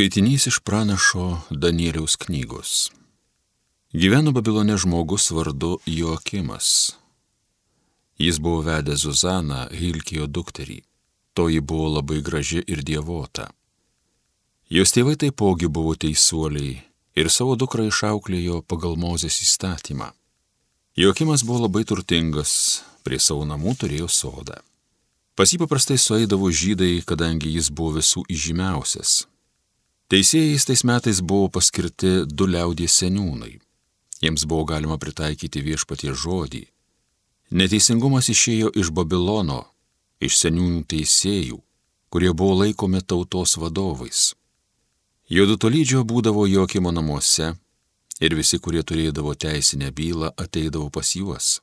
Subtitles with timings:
[0.00, 2.90] Skaitinys iš pranašo Danieliaus knygos.
[3.92, 6.96] Gyveno Babilone žmogus vardu Joakimas.
[8.18, 10.80] Jis buvo vedęs Zuzaną, Hilkijo dukterį.
[11.34, 13.50] Toji buvo labai graži ir dievota.
[14.70, 16.78] Jos tėvai taipogi buvo teisuoliai
[17.20, 20.14] ir savo dukrą išauklėjo pagal Mozės įstatymą.
[20.96, 24.62] Joakimas buvo labai turtingas, prie savo namų turėjo sodą.
[25.36, 29.26] Pas jį paprastai sueidavo žydai, kadangi jis buvo visų įžymiausias
[30.10, 33.52] Teisėjais tais metais buvo paskirti du liaudies seniūnai.
[34.18, 36.64] Jiems buvo galima pritaikyti viešpatie žodį.
[37.54, 39.60] Neteisingumas išėjo iš Babilono,
[40.18, 41.60] iš seniūnų teisėjų,
[42.10, 44.32] kurie buvo laikomi tautos vadovais.
[45.30, 47.52] Juodu tolydžio būdavo Jokimo namuose
[48.18, 51.60] ir visi, kurie turėdavo teisinę bylą, ateidavo pas juos.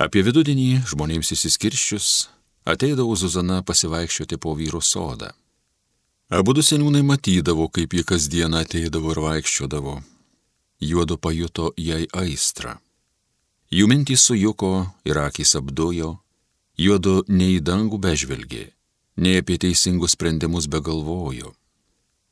[0.00, 2.08] Apie vidudienį žmonėms įsiskirščius
[2.64, 5.34] ateidavo Zuzana pasivaikščioti po vyro sodą.
[6.28, 9.94] Abu seniūnai matydavo, kaip ji kasdieną ateidavo ir vaikščiodavo.
[10.84, 12.74] Juodu pajuto jai aistrą.
[13.72, 16.18] Jų mintys sujuko ir akis apdujo,
[16.76, 18.66] juodu nei į dangų bežvelgė,
[19.16, 21.54] nei apie teisingus sprendimus begalvojo.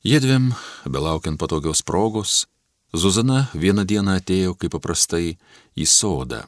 [0.04, 0.52] Jedviem,
[0.84, 2.44] belaukiant patogios progos,
[2.92, 5.38] Zuzana vieną dieną atėjo kaip paprastai
[5.76, 6.44] į sodą.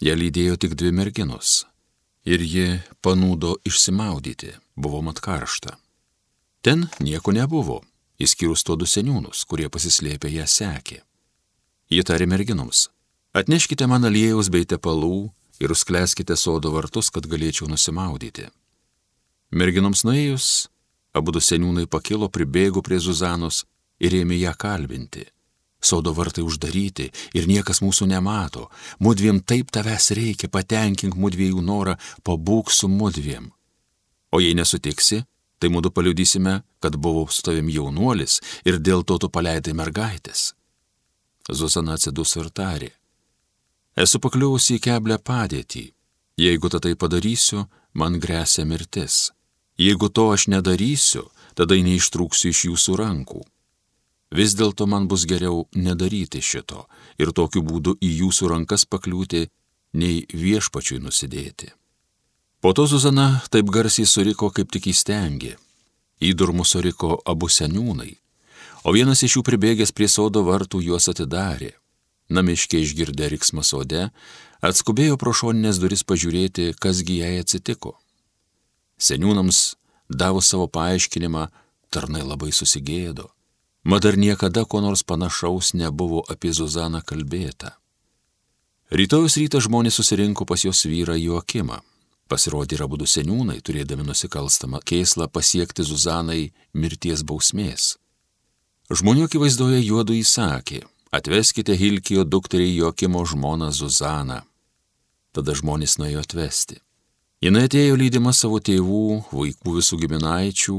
[0.00, 1.66] Ją lydėjo tik dvi merginos.
[2.24, 5.81] Ir ji panūdo išsimaudyti, buvo mat karšta.
[6.62, 7.80] Ten nieko nebuvo,
[8.22, 11.00] išskyrus to du seniūnus, kurie pasislėpę ją sekė.
[11.90, 12.86] Ji tarė merginoms,
[13.34, 18.46] atneškite man aliejaus bei tepalų ir užkleskite sodo vartus, kad galėčiau nusimaudyti.
[19.50, 20.46] Merginoms nuėjus,
[21.12, 23.64] abu du seniūnai pakilo, pribėgo prie Zuzanos
[23.98, 25.26] ir ėmė ją kalbinti.
[25.82, 28.68] Sodo vartai uždaryti ir niekas mūsų nemato.
[29.02, 33.50] Mudviem taip tavęs reikia, patenkink mudviejų norą, pabūk su mudviem.
[34.30, 35.24] O jei nesutiksi,
[35.62, 40.50] tai mūdu paliudysime, kad buvau su tavim jaunuolis ir dėl to tu paleidai mergaitės.
[41.46, 42.90] Zuzana atsidus ir tarė.
[43.94, 45.84] Esu pakliuvusi į keblę padėtį.
[46.40, 49.30] Jeigu tą tai padarysiu, man grėsia mirtis.
[49.78, 53.42] Jeigu to aš nedarysiu, tada neištrūksiu iš jūsų rankų.
[54.32, 56.86] Vis dėlto man bus geriau nedaryti šito
[57.20, 59.44] ir tokiu būdu į jūsų rankas pakliūti,
[59.92, 61.68] nei viešpačiui nusidėti.
[62.62, 65.56] Po to Zuzana taip garsiai suriko, kaip tik įstengė.
[66.22, 68.12] Įdurmu suriko abu seniūnai,
[68.86, 71.72] o vienas iš jų pribėgęs prie sodo vartų juos atidarė.
[72.30, 74.04] Namiškiai išgirdę riksmą sode,
[74.62, 77.96] atskubėjo pro šoninės duris pažiūrėti, kasgi jai atsitiko.
[78.94, 79.74] Seniūnams
[80.06, 81.48] davus savo paaiškinimą,
[81.90, 83.32] tarnai labai susigėdo.
[83.82, 87.74] Mat dar niekada ko nors panašaus nebuvo apie Zuzaną kalbėta.
[88.94, 91.82] Rytojus rytą žmonės susirinko pas jos vyrą Joakimą.
[92.30, 97.96] Pasirodė ir abu seniūnai, turėdami nusikalstamą keislą pasiekti Zuzanai mirties bausmės.
[98.92, 104.42] Žmonių akivaizdoje juodu įsakė, atveskite Hilkijo dukterį Jokimo žmoną Zuzaną.
[105.32, 106.80] Tada žmonės nuėjo atvesti.
[107.42, 110.78] Jis atėjo lydima savo tėvų, vaikų visų giminaičių,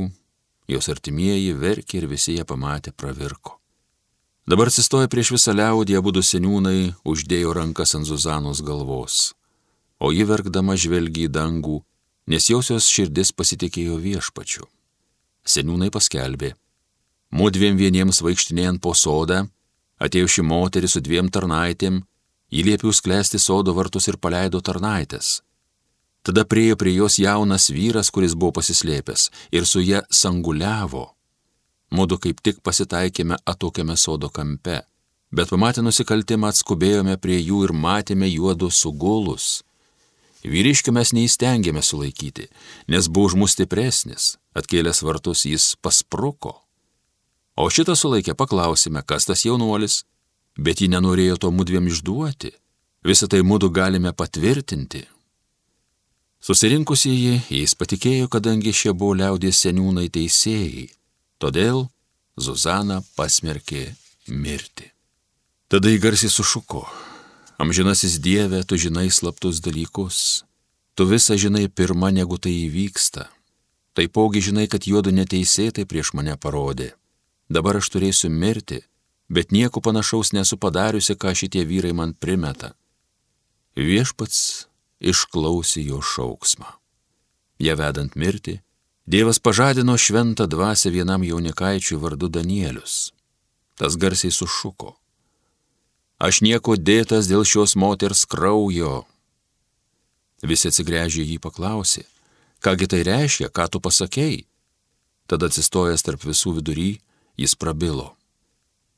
[0.72, 3.60] jos artimieji verkė ir visi ją pamatė pravirko.
[4.48, 9.34] Dabar atsistoja prieš visą liaudį, abu seniūnai uždėjo rankas ant Zuzanos galvos
[10.04, 11.78] o ji verkdama žvelgia į dangų,
[12.28, 14.66] nes jausios širdis pasitikėjo viešpačiu.
[15.48, 16.54] Seniūnai paskelbė,
[17.32, 19.46] mūdviem vieniems vaikštinėjant po sodą,
[20.04, 22.04] atėjo ši moteris su dviem tarnaitėm,
[22.52, 25.40] įliepiau sklesti sodo vartus ir paleido tarnaitės.
[26.24, 31.10] Tada priejo prie jos jaunas vyras, kuris buvo pasislėpęs, ir su ją sanguliavo.
[31.96, 34.82] Mūdu kaip tik pasitaikėme atokiame sodo kampe,
[35.32, 39.62] bet pamatę nusikaltimą atskubėjome prie jų ir matėme juodu sugulus
[40.44, 42.50] Vyriškių mes neįstengėme sulaikyti,
[42.92, 46.58] nes buvo už mus stipresnis, atkėlęs vartus jis paspruko.
[47.56, 50.04] O šitą sulaikę paklausime, kas tas jaunuolis,
[50.58, 52.52] bet jį nenorėjo to mudviem išduoti,
[53.08, 55.06] visą tai mūdu galime patvirtinti.
[56.44, 60.90] Susirinkusieji jais patikėjo, kadangi šie buvo liaudės seniūnai teisėjai,
[61.40, 61.86] todėl
[62.36, 63.94] Zuzana pasmerkė
[64.28, 64.90] mirti.
[65.72, 66.84] Tada į garsiai sušuko,
[67.64, 70.44] Amžinasis Dieve, tu žinai slaptus dalykus,
[71.00, 73.30] tu visą žinai pirmą, negu tai įvyksta.
[73.96, 76.90] Taipogi žinai, kad juodu neteisėtai prieš mane parodė.
[77.48, 78.82] Dabar aš turėsiu mirti,
[79.32, 82.74] bet nieko panašaus nesu padariusi, ką šitie vyrai man primeta.
[83.80, 84.68] Viešpats
[85.00, 86.68] išklausė jo šauksmą.
[87.64, 88.60] Ja vedant mirti,
[89.08, 93.14] Dievas pažadino šventą dvasę vienam jaunikaičiui vardu Danielius.
[93.80, 94.98] Tas garsiai sušuko
[96.24, 99.04] aš nieko dėtas dėl šios moters kraujo.
[100.44, 102.04] Visi atsigręžė jį paklausė,
[102.64, 104.44] kągi tai reiškia, ką tu pasakėjai.
[105.28, 106.92] Tada atsistojęs tarp visų vidury,
[107.40, 108.14] jis prabilo.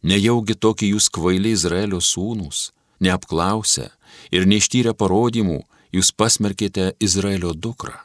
[0.05, 3.89] Nejaugi tokie jūs kvailiai Izraelio sūnus, neapklausę
[4.33, 5.63] ir neištyrę parodymų,
[5.93, 7.95] jūs pasmerkite Izraelio dukrą.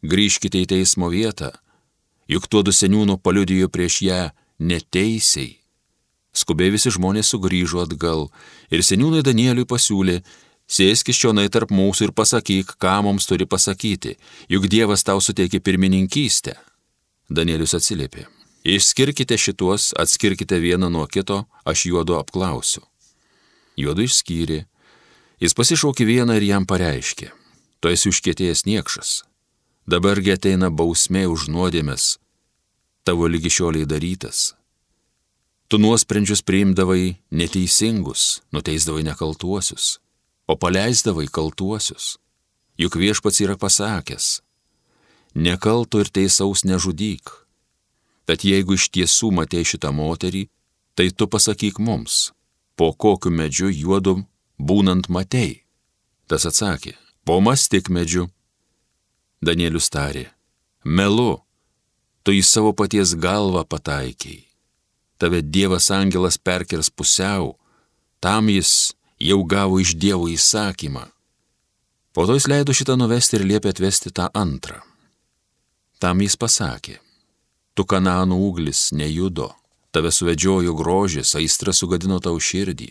[0.00, 1.52] Grįžkite į teismo vietą,
[2.28, 4.20] juk tuodu seniūnų paliudijo prieš ją
[4.58, 5.59] neteisiai.
[6.30, 8.28] Skubiai visi žmonės sugrįžo atgal
[8.70, 10.20] ir seniūnai Danieliui pasiūlė,
[10.70, 14.14] sėskis čionai tarp mūsų ir pasakyk, ką mums turi pasakyti,
[14.52, 16.54] juk Dievas tau suteikė pirmininkystę.
[17.30, 18.28] Danielius atsiliepė,
[18.62, 22.84] išskirkite šituos, atskirkite vieną nuo kito, aš juodu apklausiu.
[23.78, 24.64] Juodu išskyrė,
[25.42, 27.30] jis pasišaukė vieną ir jam pareiškė,
[27.82, 29.12] tu esi užkėtėjęs niekšas,
[29.90, 32.18] dabargi ateina bausmė už nuodėmės,
[33.06, 34.50] tavo lygi šioliai darytas
[35.70, 40.00] Tu nuosprendžius priimdavai neteisingus, nuteisdavai nekaltuosius,
[40.50, 42.16] o paleisdavai kaltuosius.
[42.74, 44.40] Juk viešpats yra pasakęs,
[45.34, 47.30] nekalto ir teisaus nežudyk.
[48.26, 50.48] Tad jeigu iš tiesų matei šitą moterį,
[50.98, 52.32] tai tu pasakyk mums,
[52.74, 54.26] po kokiu medžiu juodum
[54.58, 55.62] būnant matei.
[56.26, 58.26] Tas atsakė, po mastik medžiu.
[59.38, 60.32] Danielius tarė,
[60.82, 61.44] melu,
[62.26, 64.49] tu į savo paties galvą pataikiai
[65.20, 67.58] tave Dievas angelas perkers pusiau,
[68.20, 71.04] tam jis jau gavo iš Dievo įsakymą.
[72.16, 74.80] Po to jis leido šitą nuvesti ir liepė atvesti tą antrą.
[76.00, 76.96] Tam jis pasakė,
[77.76, 79.50] tu kananų uglis nejudo,
[79.92, 82.88] tave suvedžiojo grožis, aistra sugadino tau širdį.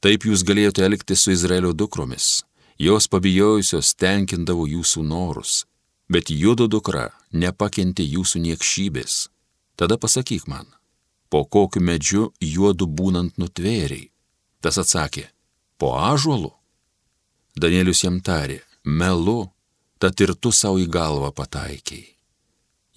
[0.00, 2.46] Taip jūs galėjote elgtis su Izraelio dukromis,
[2.80, 5.66] jos pabijojusios tenkindavo jūsų norus,
[6.08, 9.28] bet judo dukra nepakentė jūsų niekšybės.
[9.76, 10.64] Tada pasakyk man,
[11.28, 14.10] po kokiu medžiu juodu būnant nutvėriai.
[14.60, 15.28] Tas atsakė,
[15.78, 16.52] po ažuolu.
[17.58, 19.50] Danielius jam tarė, melu,
[19.98, 22.06] tad ir tu savo į galvą pataikiai.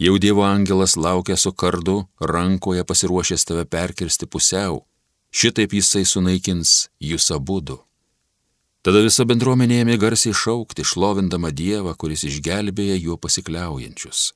[0.02, 4.82] Jau Dievo angelas laukia su kardu, rankoje pasiruošęs tave perkirsti pusiau,
[5.30, 7.78] šitaip jisai sunaikins jūs abudu.
[8.82, 14.32] Tada visa bendruomenė ėmė garsiai šaukti, šlovindama Dievą, kuris išgelbėja juo pasikliaujančius.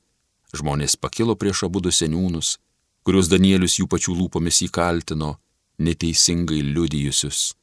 [0.54, 2.60] Žmonės pakilo prieš abudu seniūnus,
[3.06, 5.36] kuriuos Danielius jų pačių lūpomis įkaltino,
[5.78, 7.54] neteisingai liudijusius.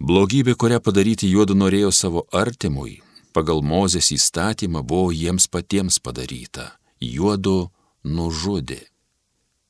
[0.00, 2.98] Blogybė, kurią padaryti juodu norėjo savo artimui,
[3.36, 7.70] pagal Mozės įstatymą buvo jiems patiems padaryta, juodu
[8.04, 8.82] nužudė.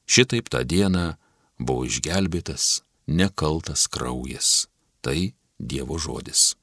[0.06, 1.14] Šitaip tą dieną
[1.58, 4.68] buvo išgelbėtas nekaltas kraujas.
[5.00, 6.54] Tai Dievo žodis.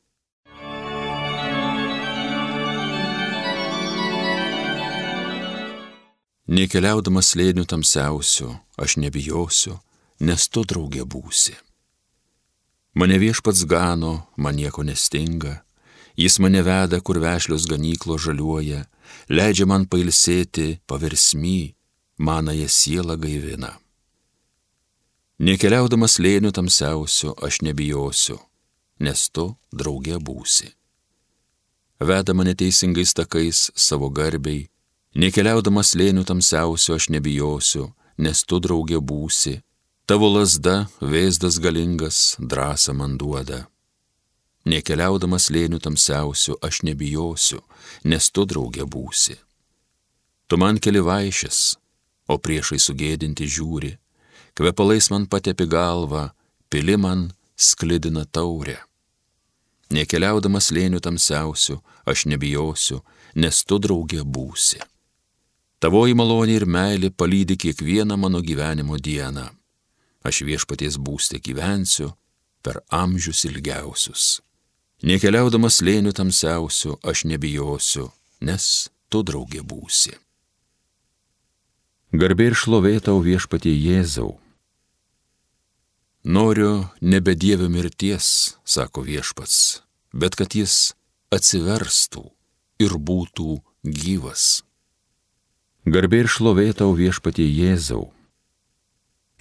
[6.51, 9.77] Nekeliaudamas slėnių tamsiausių, aš nebijosiu,
[10.19, 11.53] nes tu draugė būsi.
[13.00, 15.62] Mane viešpats gano, man nieko nestinga,
[16.19, 18.81] jis mane veda, kur vešlios ganyklo žaliuoja,
[19.31, 21.71] leidžia man pailsėti paversmy,
[22.19, 23.71] manąją sielą gaivina.
[25.39, 28.36] Nekeliaudamas lėnių tamsiausių, aš nebijosiu,
[29.00, 30.68] nes tu draugė būsi.
[32.03, 34.68] Veda mane teisingais takais savo garbiai,
[35.11, 39.57] Nekeliaudamas lėnių tamsiausio aš nebijosiu, nes tu draugė būsi,
[40.07, 43.65] tavo lasda, vėzdas galingas, drąsą man duoda.
[44.63, 47.59] Nekeliaudamas lėnių tamsiausio aš nebijosiu,
[48.05, 49.35] nes tu draugė būsi.
[50.47, 51.59] Tu man keli vaišės,
[52.31, 53.91] o priešai sugėdinti žiūri,
[54.55, 56.29] kvepalais man patepi galvą,
[56.71, 58.77] pili man sklidina taurę.
[59.91, 63.01] Nekeliaudamas lėnių tamsiausių aš nebijosiu,
[63.36, 64.79] nes tu draugė būsi.
[65.81, 69.47] Tavoji malonė ir meilė palydi kiekvieną mano gyvenimo dieną.
[70.21, 72.11] Aš viešpaties būstė gyvensiu
[72.61, 74.25] per amžius ilgiausius.
[75.01, 78.11] Nekeliaudamas lėnių tamsiausių, aš nebijosiu,
[78.45, 80.13] nes tu draugė būsi.
[82.13, 84.35] Garbė ir šlovė tau viešpatie Jėzau.
[86.21, 89.81] Noriu nebe Dievio mirties, sako viešpats,
[90.13, 90.91] bet kad jis
[91.33, 92.27] atsiverstų
[92.85, 94.61] ir būtų gyvas.
[95.85, 98.11] Garbė ir šlovė tau viešpatie Jėzau.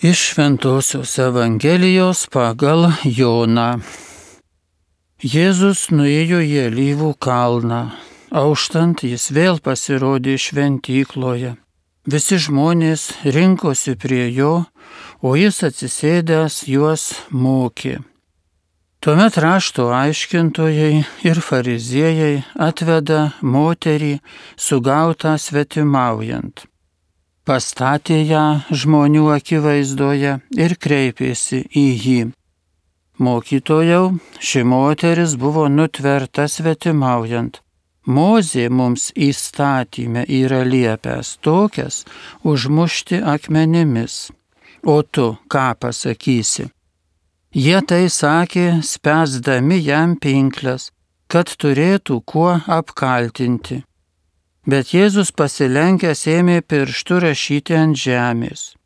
[0.00, 3.82] Iš Šventojios Evangelijos pagal Joną.
[5.20, 7.90] Jėzus nuėjo į Alyvų kalną.
[8.32, 11.58] Auštant jis vėl pasirodė šventykloje.
[12.08, 14.64] Visi žmonės rinkosi prie jo,
[15.20, 17.98] o jis atsisėdęs juos mokė.
[19.00, 24.10] Tuomet rašto aiškintojai ir fariziejai atveda moterį
[24.60, 26.66] sugautą svetimaujant.
[27.48, 28.42] Pastatė ją
[28.82, 32.18] žmonių akivaizdoje ir kreipėsi į jį.
[33.24, 34.02] Mokytojau,
[34.36, 37.62] ši moteris buvo nutverta svetimaujant.
[38.04, 42.02] Mozė mums įstatymė yra liepęs tokias
[42.44, 44.28] užmušti akmenimis.
[44.84, 46.68] O tu ką pasakysi?
[47.50, 50.92] Jie tai sakė, spęsdami jam pinklės,
[51.26, 53.80] kad turėtų kuo apkaltinti.
[54.70, 58.76] Bet Jėzus pasilenkęs ėmė pirštų rašyti ant žemės.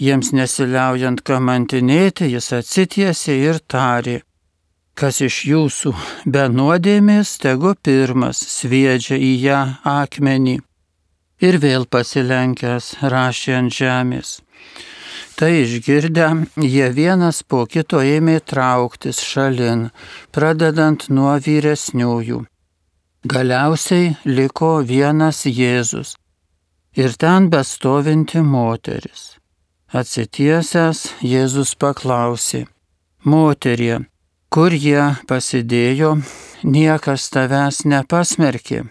[0.00, 4.22] Jiems nesiliaujant kamantinėti, jis atsitiesė ir tarė,
[4.96, 5.92] kas iš jūsų
[6.24, 10.62] be nuodėmės, tegu pirmas sviedžia į ją akmenį.
[11.44, 14.38] Ir vėl pasilenkęs rašė ant žemės.
[15.34, 16.26] Tai išgirdę,
[16.62, 19.88] jie vienas po kito ėmė trauktis šalin,
[20.30, 22.44] pradedant nuo vyresniųjų.
[23.26, 26.14] Galiausiai liko vienas Jėzus
[26.94, 29.34] ir ten bestovinti moteris.
[29.94, 32.66] Atsitiesęs Jėzus paklausė,
[33.24, 34.04] moterie,
[34.54, 36.12] kur jie pasidėjo,
[36.62, 38.84] niekas tavęs nepasmerkė.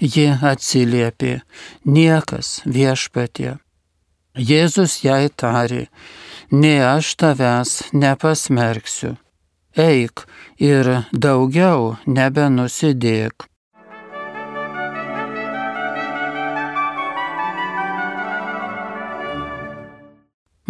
[0.00, 1.40] Ji atsiliepė,
[1.84, 3.56] niekas viešpatie.
[4.40, 5.90] Jėzus jai tarė,
[6.50, 9.10] ne aš tavęs nepasmerksiu,
[9.76, 10.24] eik
[10.56, 13.44] ir daugiau nebenusidėk.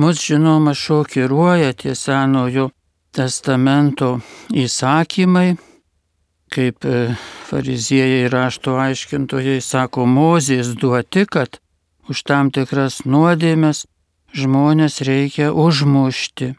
[0.00, 2.70] Mus žinoma šokiruoja tie senojo
[3.14, 4.16] testamento
[4.50, 5.58] įsakymai,
[6.50, 7.14] kaip e,
[7.46, 11.60] fariziejai rašto aiškintojai sako, mozės duoti, kad
[12.10, 13.84] už tam tikras nuodėmes
[14.34, 16.54] žmonės reikia užmušti,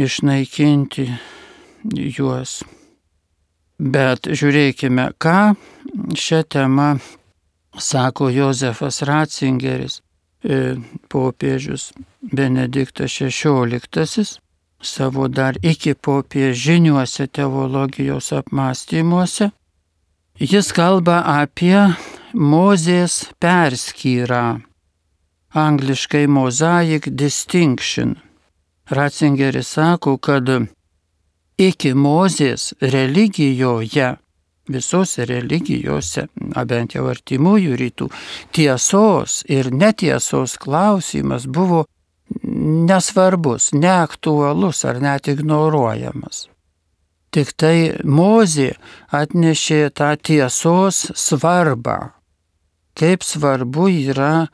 [0.00, 1.08] išnaikinti
[2.16, 2.62] juos.
[3.78, 5.54] Bet žiūrėkime, ką
[6.14, 6.88] šią temą
[7.76, 10.00] sako Josefas Ratzingeris,
[10.44, 10.76] e,
[11.10, 11.92] popiežius
[12.22, 14.38] Benediktas XVI,
[14.80, 19.50] savo dar iki popiežiniuose teologijos apmąstymuose.
[20.38, 21.94] Jis kalba apie
[22.34, 24.58] Mozės perskyrą,
[25.54, 28.16] angliškai mosaic distinction.
[28.90, 30.48] Ratzingeris sako, kad
[31.58, 34.16] iki Mozės religijoje,
[34.66, 36.26] visose religijose,
[36.66, 38.10] bent jau artimųjų rytų,
[38.50, 41.84] tiesos ir netiesos klausimas buvo
[42.42, 46.48] nesvarbus, neaktualus ar net ignoruojamas.
[47.30, 48.72] Tik tai Mozė
[49.14, 52.10] atnešė tą tiesos svarbą
[52.98, 54.46] kaip svarbu yra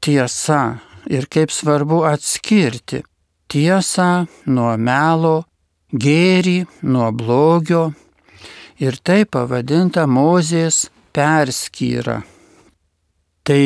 [0.00, 0.80] tiesa
[1.10, 3.02] ir kaip svarbu atskirti
[3.48, 5.44] tiesą nuo melo,
[5.92, 7.88] gėrį nuo blogio
[8.78, 12.22] ir tai pavadinta Mozės perskyra.
[13.48, 13.62] Tai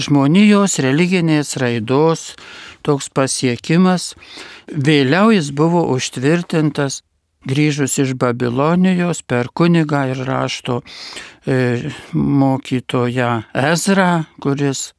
[0.00, 2.30] žmonijos religinės raidos
[2.86, 4.14] toks pasiekimas,
[4.72, 7.02] vėliau jis buvo užtvirtintas
[7.48, 10.80] grįžus iš Babilonijos per kunigą ir rašto
[11.46, 14.90] e, mokytoją Ezra, kuris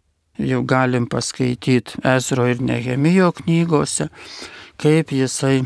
[0.41, 4.09] jau galim paskaityti Ezro ir Nehemijo knygose,
[4.81, 5.61] kaip jisai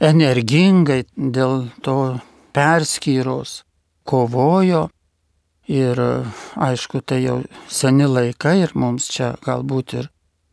[0.00, 2.18] energingai dėl to
[2.56, 3.62] perskyros
[4.04, 4.88] kovojo.
[5.66, 5.98] Ir
[6.62, 10.10] aišku, tai jau seni laikai ir mums čia galbūt ir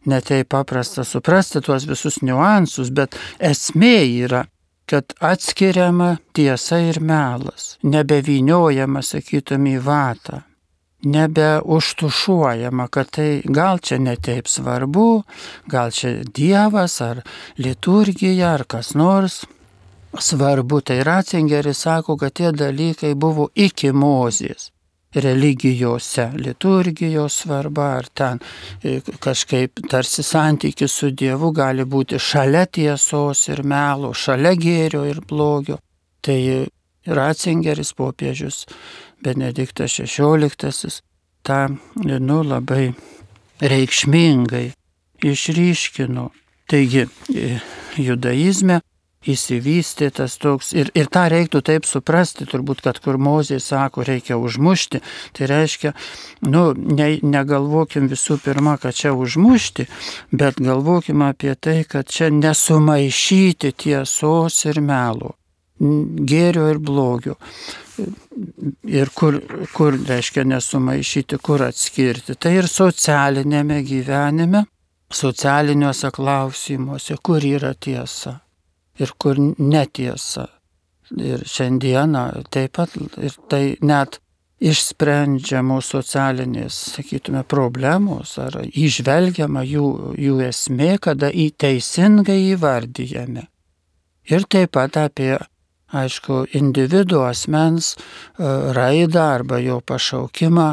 [0.10, 4.42] netai paprasta suprasti tuos visus niuansus, bet esmė yra
[4.94, 10.44] kad atskiriama tiesa ir melas, nebeviniojama, sakytum, į vatą,
[11.16, 15.24] nebeužtušuojama, kad tai gal čia netaip svarbu,
[15.66, 17.24] gal čia Dievas ar
[17.58, 19.40] liturgija ar kas nors.
[20.14, 24.70] Svarbu, tai Ratzingeris sako, kad tie dalykai buvo iki mozės
[25.14, 28.40] religijose, liturgijos svarba ar ten
[28.84, 35.22] e, kažkaip tarsi santykis su Dievu gali būti šalia tiesos ir melo, šalia gėrio ir
[35.30, 35.80] blogio.
[36.24, 36.40] Tai
[37.06, 38.64] Ratzingeris popiežius
[39.24, 41.02] Benediktas XVI
[41.44, 41.60] tą
[42.04, 42.94] nu, labai
[43.60, 44.72] reikšmingai
[45.24, 46.30] išryškino.
[46.68, 47.04] Taigi
[47.36, 47.60] e,
[48.00, 48.80] judaizme
[49.30, 54.38] įsivystė tas toks, ir, ir tą reiktų taip suprasti, turbūt, kad kur Mozė sako, reikia
[54.42, 55.02] užmušti,
[55.38, 55.94] tai reiškia,
[56.50, 59.88] nu, ne, negalvokim visų pirma, kad čia užmušti,
[60.32, 65.36] bet galvokim apie tai, kad čia nesumaišyti tiesos ir melo,
[65.80, 67.40] gėrio ir blogio.
[68.90, 69.38] Ir kur,
[69.76, 72.34] kur reiškia nesumaišyti, kur atskirti.
[72.34, 74.64] Tai ir socialinėme gyvenime,
[75.14, 78.40] socialiniuose klausimuose, kur yra tiesa
[79.00, 80.48] ir kur netiesa.
[81.14, 84.20] Ir šiandieną taip pat ir tai net
[84.64, 93.50] išsprendžiamos socialinės, sakytume, problemos ar išvelgiama jų, jų esmė, kada į teisingai įvardyjame.
[94.32, 95.36] Ir taip pat apie
[95.94, 97.98] aišku, individuo asmens e,
[98.78, 100.70] raidą arba jo pašaukimą,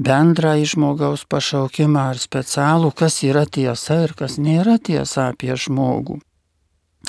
[0.00, 6.20] bendrą žmogaus pašaukimą ar specialų, kas yra tiesa ir kas nėra tiesa apie žmogų.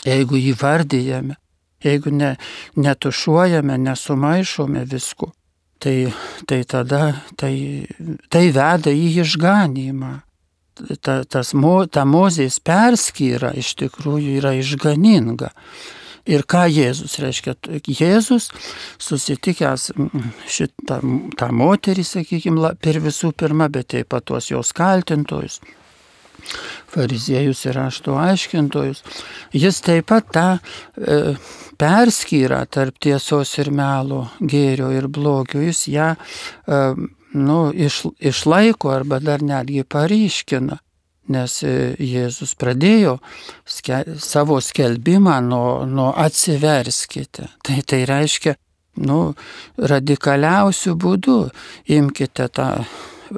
[0.06, 1.38] Jeigu įvardyjame,
[1.84, 2.36] jeigu ne,
[2.76, 5.32] netušuojame, nesumaišome visko,
[5.82, 6.12] tai,
[6.50, 7.04] tai tada
[7.38, 7.54] tai,
[8.30, 10.14] tai veda į išganymą
[11.02, 11.54] ta, tas,
[11.92, 15.52] ta mozės perskyra iš tikrųjų yra išganinga.
[16.30, 17.56] Ir ką Jėzus reiškia?
[17.90, 18.52] Jėzus
[19.02, 19.88] susitikęs
[20.46, 21.00] šitą
[21.38, 25.58] tą moterį, sakykime, per visų pirma, bet taip pat tuos jos kaltintojus,
[26.92, 29.04] fariziejus ir rašto aiškintojus,
[29.54, 31.22] jis taip pat tą e,
[31.82, 36.84] perskyra tarp tiesos ir melo, gėrio ir blogio, jis ją e,
[37.34, 40.80] nu, iš, išlaiko arba dar netgi paryškina.
[41.32, 43.20] Nes e, Jėzus pradėjo
[43.70, 47.48] ske, savo skelbimą nuo, nuo atsiverskite.
[47.64, 48.56] Tai tai reiškia,
[49.06, 49.20] nu,
[49.78, 51.38] radikaliausių būdų
[51.96, 52.68] imkite tą,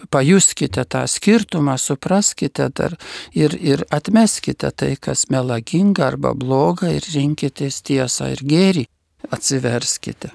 [0.09, 2.95] pajuskite tą skirtumą, supraskite dar
[3.33, 8.85] ir, ir atmeskite tai, kas melaginga arba bloga ir rinkitės tiesą ir gėrį,
[9.31, 10.33] atsiverskite.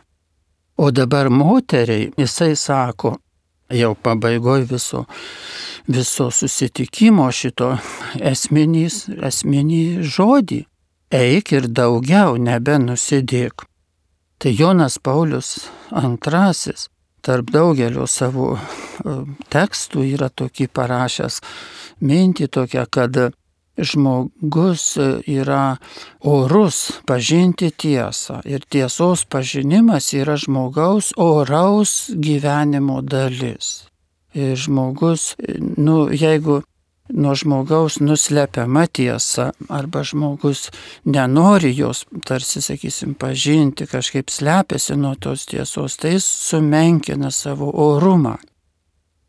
[0.79, 3.17] O dabar moteriai jisai sako,
[3.75, 5.05] jau pabaigoj viso,
[5.89, 7.73] viso susitikimo šito
[8.21, 10.63] esminys, esminį žodį.
[11.09, 13.65] Eik ir daugiau nebenusidėk.
[14.39, 19.19] Tai Jonas Paulius II tarp daugelio savo e,
[19.53, 21.41] tekstų yra tokį parašęs
[22.01, 23.19] mintį tokią, kad
[23.79, 24.97] žmogus
[25.27, 25.79] yra
[26.21, 33.87] orus pažinti tiesą ir tiesos pažinimas yra žmogaus oraus gyvenimo dalis.
[34.35, 35.35] Ir žmogus,
[35.79, 36.61] nu, jeigu
[37.09, 40.71] nuo žmogaus nuslepiama tiesa arba žmogus
[41.05, 48.37] nenori jos, tarsi, sakysim, pažinti, kažkaip slepiasi nuo tos tiesos, tai jis sumenkina savo orumą.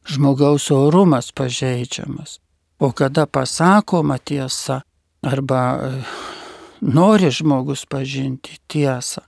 [0.10, 2.40] Žmogaus orumas pažeidžiamas.
[2.80, 4.82] O kada pasakoma tiesa
[5.22, 5.90] arba e,
[6.82, 9.22] nori žmogus pažinti tiesą,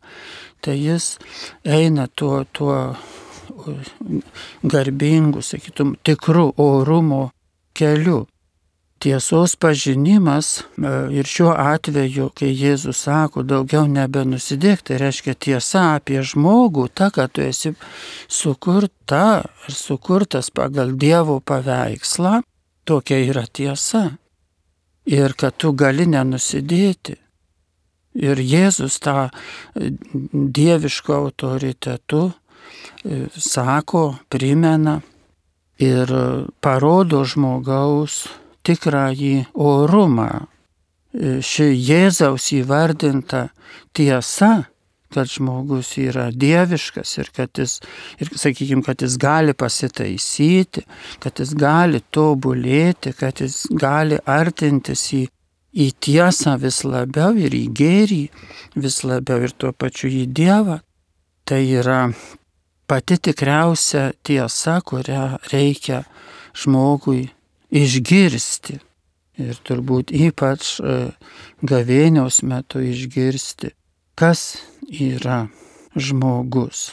[0.61, 1.17] tai jis
[1.65, 2.95] eina tuo, tuo
[4.63, 7.29] garbingu, sakytum, tikrų orumo
[7.77, 8.25] keliu.
[9.01, 16.19] Tiesos pažinimas e, ir šiuo atveju, kai Jėzus sako, daugiau nebenusidėk, tai reiškia tiesa apie
[16.21, 17.71] žmogų, ta, kad tu esi
[18.29, 22.43] sukurta ir sukurtas pagal Dievo paveikslą,
[22.85, 24.03] Tokia yra tiesa.
[25.05, 27.15] Ir kad tu gali nenusidėti.
[28.21, 29.89] Ir Jėzus tą e,
[30.29, 34.99] dieviško autoritetu e, sako, primena
[35.81, 36.13] ir
[36.61, 38.27] parodo žmogaus
[38.67, 40.29] tikrąjį orumą.
[41.11, 43.49] E, ši Jėzaus įvardinta
[43.93, 44.53] tiesa
[45.11, 47.79] kad žmogus yra dieviškas ir kad jis,
[48.19, 50.85] ir, sakykime, kad jis gali pasitaisyti,
[51.23, 55.25] kad jis gali tobulėti, kad jis gali artintis į,
[55.71, 58.21] į tiesą vis labiau ir į gėrį
[58.79, 60.79] vis labiau ir tuo pačiu į Dievą.
[61.47, 62.01] Tai yra
[62.87, 66.03] pati tikriausia tiesa, kurią reikia
[66.55, 67.25] žmogui
[67.71, 68.79] išgirsti.
[69.41, 70.97] Ir turbūt ypač e,
[71.65, 73.71] gavėniaus metu išgirsti,
[74.19, 74.59] kas
[74.91, 75.47] yra
[75.95, 76.91] žmogus.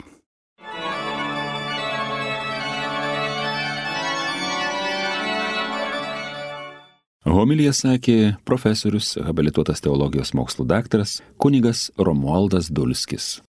[7.29, 13.43] Homilija sakė profesorius, habilituotas teologijos mokslų daktaras, kunigas Romualdas Dulskis.